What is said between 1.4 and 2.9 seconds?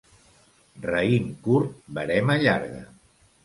curt, verema llarga.